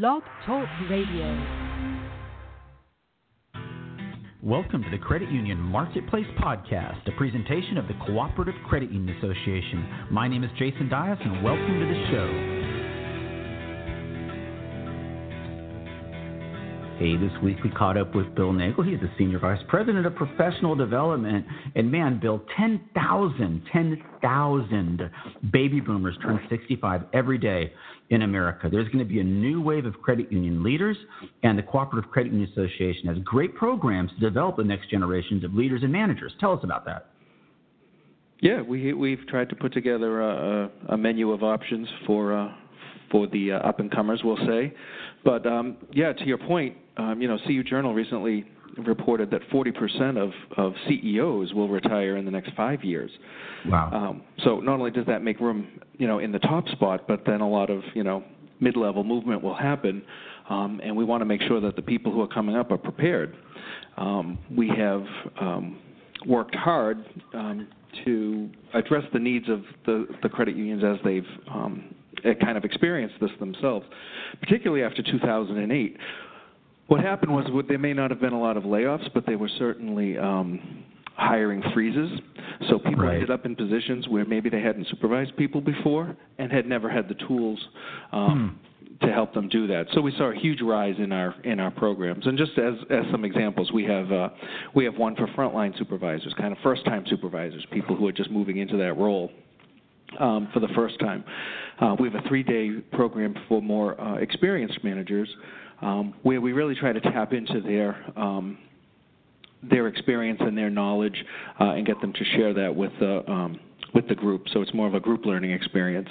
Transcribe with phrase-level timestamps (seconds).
[0.00, 1.30] Blog Talk Radio.
[4.42, 10.08] Welcome to the Credit Union Marketplace Podcast, a presentation of the Cooperative Credit Union Association.
[10.10, 12.63] My name is Jason Dias, and welcome to the show.
[17.04, 18.82] Hey, this week we caught up with Bill Nagle.
[18.82, 21.44] He's the Senior Vice President of Professional Development.
[21.74, 25.10] And man, Bill, 10,000, 10,000
[25.52, 27.74] baby boomers turn 65 every day
[28.08, 28.70] in America.
[28.72, 30.96] There's going to be a new wave of credit union leaders,
[31.42, 35.52] and the Cooperative Credit Union Association has great programs to develop the next generations of
[35.52, 36.32] leaders and managers.
[36.40, 37.10] Tell us about that.
[38.40, 42.32] Yeah, we, we've tried to put together a, a menu of options for.
[42.32, 42.54] Uh,
[43.10, 44.72] for the uh, up and comers, we'll say.
[45.24, 48.44] But um, yeah, to your point, um, you know, CU Journal recently
[48.78, 53.10] reported that 40% of, of CEOs will retire in the next five years.
[53.66, 53.90] Wow.
[53.92, 57.22] Um, so not only does that make room, you know, in the top spot, but
[57.24, 58.24] then a lot of, you know,
[58.60, 60.02] mid-level movement will happen,
[60.48, 62.78] um, and we want to make sure that the people who are coming up are
[62.78, 63.36] prepared.
[63.96, 65.04] Um, we have
[65.40, 65.78] um,
[66.26, 67.68] worked hard um,
[68.04, 71.94] to address the needs of the, the credit unions as they've um,
[72.40, 73.86] kind of experienced this themselves,
[74.40, 75.96] particularly after 2008
[76.86, 79.48] what happened was there may not have been a lot of layoffs, but they were
[79.58, 80.84] certainly um,
[81.16, 82.10] hiring freezes.
[82.68, 83.14] So people right.
[83.14, 87.08] ended up in positions where maybe they hadn't supervised people before and had never had
[87.08, 87.58] the tools
[88.12, 88.58] um,
[89.00, 89.06] hmm.
[89.06, 89.86] to help them do that.
[89.94, 92.26] So we saw a huge rise in our in our programs.
[92.26, 94.28] And just as as some examples, we have uh,
[94.74, 98.30] we have one for frontline supervisors, kind of first time supervisors, people who are just
[98.30, 99.30] moving into that role.
[100.20, 101.24] Um, for the first time,
[101.80, 105.28] uh, we have a three-day program for more uh, experienced managers
[105.82, 108.58] um, where we really try to tap into their um,
[109.70, 111.16] their experience and their knowledge
[111.60, 113.58] uh, and get them to share that with the um,
[113.94, 114.46] with the group.
[114.52, 116.08] So it's more of a group learning experience.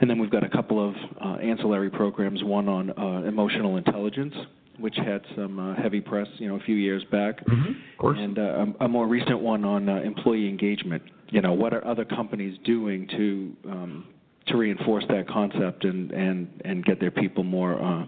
[0.00, 2.42] And then we've got a couple of uh, ancillary programs.
[2.44, 4.34] One on uh, emotional intelligence,
[4.78, 8.18] which had some uh, heavy press, you know, a few years back, mm-hmm.
[8.18, 11.02] and uh, a, more recent one on uh, employee engagement.
[11.28, 14.06] You know, what are other companies doing to um,
[14.48, 18.06] to reinforce that concept and and and get their people more uh,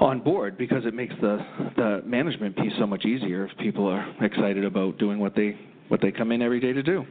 [0.00, 1.38] on board because it makes the
[1.76, 6.00] the management piece so much easier if people are excited about doing what they what
[6.00, 7.04] they come in every day to do.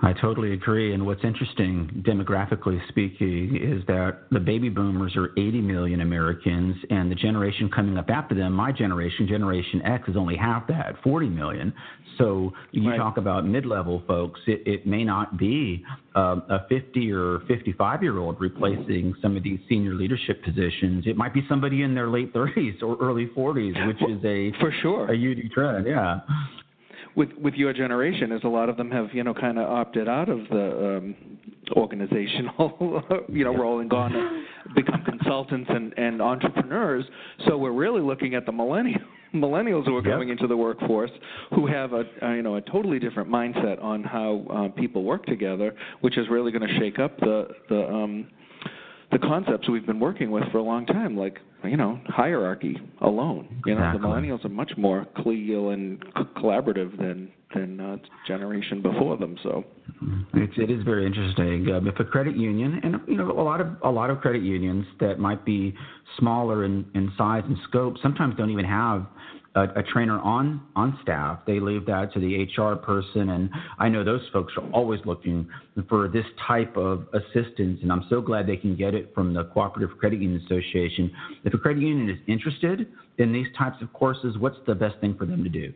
[0.00, 0.94] I totally agree.
[0.94, 7.10] And what's interesting, demographically speaking, is that the baby boomers are 80 million Americans, and
[7.10, 11.28] the generation coming up after them, my generation, Generation X, is only half that, 40
[11.28, 11.72] million.
[12.16, 12.96] So you right.
[12.96, 15.84] talk about mid-level folks, it, it may not be
[16.14, 21.04] um, a 50 or 55 year old replacing some of these senior leadership positions.
[21.06, 24.72] It might be somebody in their late 30s or early 40s, which is a for
[24.82, 25.86] sure a huge trend.
[25.86, 26.20] Yeah
[27.16, 30.08] with with your generation is a lot of them have you know kind of opted
[30.08, 31.16] out of the um,
[31.76, 37.04] organizational you know role and gone to become consultants and, and entrepreneurs.
[37.46, 39.00] So we're really looking at the millennial
[39.34, 40.14] millennials who are yep.
[40.14, 41.10] coming into the workforce
[41.54, 45.26] who have a, a you know a totally different mindset on how uh, people work
[45.26, 48.28] together, which is really going to shake up the the um,
[49.10, 53.62] the concepts we've been working with for a long time, like you know hierarchy alone.
[53.66, 54.00] You know, exactly.
[54.00, 57.96] the millennials are much more collegial and c- collaborative than than uh,
[58.26, 59.36] generation before them.
[59.42, 59.64] So
[60.34, 61.68] it's, it is very interesting.
[61.74, 64.42] Um, if a credit union, and you know, a lot of a lot of credit
[64.42, 65.74] unions that might be
[66.18, 69.06] smaller in, in size and scope, sometimes don't even have
[69.54, 71.40] a, a, trainer on on staff.
[71.46, 75.48] They leave that to the HR person, and I know those folks are always looking
[75.88, 77.80] for this type of assistance.
[77.82, 81.10] And I'm so glad they can get it from the Cooperative Credit Union Association.
[81.44, 82.88] If a credit union is interested
[83.18, 85.72] in these types of courses, what's the best thing for them to do?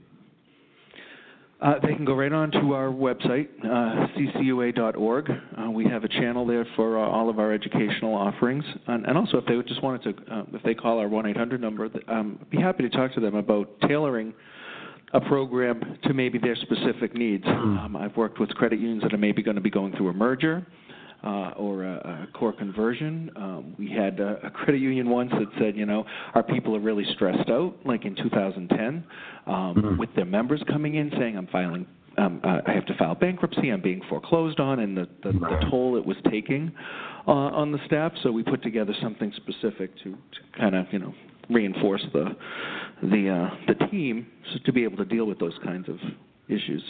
[1.63, 5.31] Uh, they can go right on to our website, uh, ccua.org.
[5.31, 8.65] Uh, we have a channel there for uh, all of our educational offerings.
[8.89, 11.61] And, and, also, if they just wanted to, uh, if they call our 1 800
[11.61, 14.35] number, um, I'd be happy to talk to them about tailoring
[15.15, 17.45] a program to maybe their specific needs.
[17.45, 17.79] Hmm.
[17.79, 20.15] Um, I've worked with credit unions that are maybe going to be going through a
[20.15, 20.67] merger
[21.25, 23.31] uh, or a, a, core conversion.
[23.37, 26.81] Um, we had a, a, credit union once that said, you know, our people are
[26.81, 29.05] really stressed out, like in 2010,
[29.47, 29.97] um, mm-hmm.
[29.99, 31.87] with their members coming in saying, I'm filing.
[32.19, 33.71] Um, uh, I have to file bankruptcy.
[33.71, 35.61] I'm being foreclosed on, and the, the, right.
[35.61, 36.71] the toll it was taking
[37.27, 38.13] uh, on the staff.
[38.23, 41.15] So we put together something specific to, to kind of, you know,
[41.49, 42.37] reinforce the
[43.03, 44.27] the uh, the team
[44.65, 45.97] to be able to deal with those kinds of
[46.49, 46.83] issues.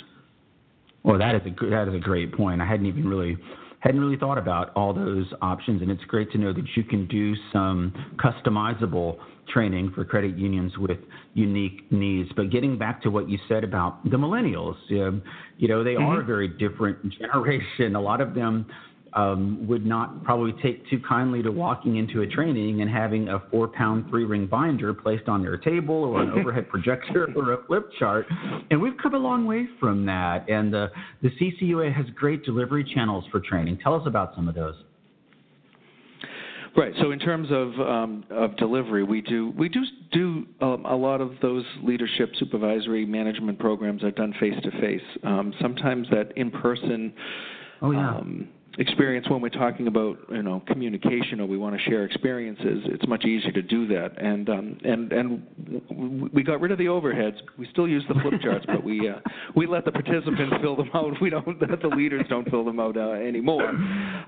[1.05, 2.61] Well, that is a that is a great point.
[2.61, 3.37] I hadn't even really
[3.83, 7.07] hadn't really thought about all those options, and it's great to know that you can
[7.09, 9.17] do some customizable
[9.53, 10.99] training for credit unions with
[11.35, 12.31] unique needs.
[12.37, 15.19] But getting back to what you said about the millennials, uh,
[15.59, 16.05] you know, they mm-hmm.
[16.05, 17.97] are a very different generation.
[17.97, 18.67] A lot of them
[19.15, 23.43] um, would not probably take too kindly to walking into a training and having a
[23.51, 27.65] four pound three ring binder placed on their table or an overhead projector or a
[27.67, 28.27] flip chart.
[28.71, 30.49] And we've come a long way from that.
[30.49, 33.79] And the, the CCUA has great delivery channels for training.
[33.83, 34.75] Tell us about some of those.
[36.75, 36.95] Right.
[37.03, 41.21] So in terms of um, of delivery, we do we do do um, a lot
[41.21, 45.03] of those leadership, supervisory, management programs are done face to face.
[45.61, 47.13] Sometimes that in person.
[47.83, 48.19] Oh yeah.
[48.79, 53.07] Experience when we're talking about you know communication or we want to share experiences it's
[53.07, 54.13] much easier to do that.
[54.17, 57.37] And um, and and we got rid of the overheads.
[57.59, 59.19] We still use the flip charts but we uh,
[59.55, 61.21] we let the participants fill them out.
[61.21, 63.73] We don't the leaders don't fill them out uh, anymore.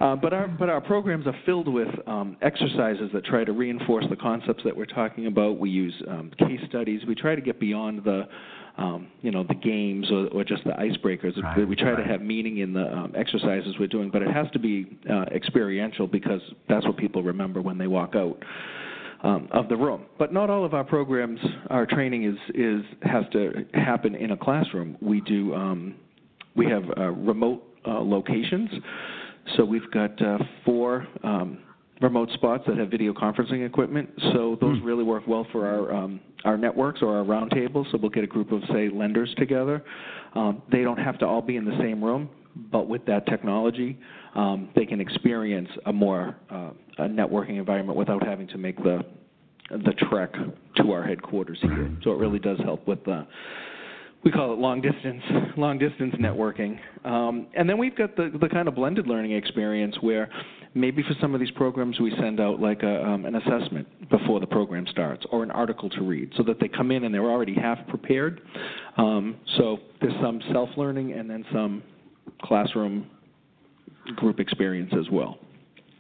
[0.00, 4.05] Uh, but our but our programs are filled with um, exercises that try to reinforce
[4.11, 5.58] the concepts that we're talking about.
[5.58, 7.00] We use um, case studies.
[7.06, 8.29] We try to get beyond the
[8.76, 11.40] um, you know, the games or, or just the icebreakers.
[11.42, 12.02] Right, we try right.
[12.02, 15.24] to have meaning in the um, exercises we're doing, but it has to be uh,
[15.34, 18.42] experiential because that's what people remember when they walk out.
[19.22, 21.40] Um, of the room, but not all of our programs,
[21.70, 24.98] our training is is has to happen in a classroom.
[25.00, 25.94] We do um,
[26.54, 28.68] we have uh, remote uh, locations,
[29.56, 30.36] so we've got uh,
[30.66, 31.56] four um,
[32.00, 34.11] remote spots that have video conferencing equipment.
[34.32, 34.85] So those Hmm.
[34.85, 37.91] really work well for our um, our networks or our roundtables.
[37.91, 39.82] So we'll get a group of say lenders together.
[40.35, 42.29] Um, they don't have to all be in the same room,
[42.70, 43.99] but with that technology,
[44.35, 49.05] um, they can experience a more uh, a networking environment without having to make the
[49.70, 50.35] the trek
[50.76, 51.91] to our headquarters here.
[52.02, 53.26] So it really does help with the
[54.23, 55.23] we call it long distance
[55.56, 59.94] long distance networking um, and then we've got the, the kind of blended learning experience
[60.00, 60.29] where
[60.74, 64.40] maybe for some of these programs we send out like a, um, an assessment before
[64.40, 67.30] the program starts or an article to read so that they come in and they're
[67.30, 68.40] already half prepared.
[68.96, 71.82] Um, so there's some self-learning and then some
[72.42, 73.08] classroom
[74.16, 75.38] group experience as well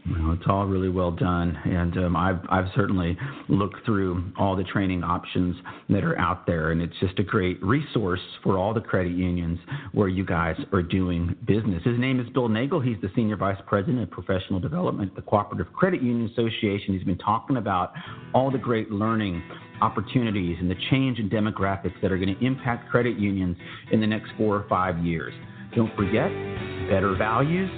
[0.06, 3.16] Well, it's all really well done, and um, I've I've certainly
[3.48, 5.56] looked through all the training options
[5.88, 9.58] that are out there, and it's just a great resource for all the credit unions
[9.92, 11.82] where you guys are doing business.
[11.84, 12.80] His name is Bill Nagle.
[12.80, 16.92] He's the senior vice president of professional development at the Cooperative Credit Union Association.
[16.92, 17.94] He's been talking about
[18.34, 19.42] all the great learning
[19.80, 23.56] opportunities and the change in demographics that are going to impact credit unions
[23.90, 25.32] in the next four or five years.
[25.74, 26.28] Don't forget,
[26.90, 27.70] better values,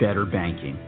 [0.00, 0.87] better banking.